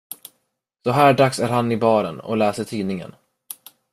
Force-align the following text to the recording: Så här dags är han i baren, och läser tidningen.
Så 0.83 0.91
här 0.91 1.13
dags 1.13 1.39
är 1.39 1.49
han 1.49 1.71
i 1.71 1.77
baren, 1.77 2.19
och 2.19 2.37
läser 2.37 2.63
tidningen. 2.63 3.13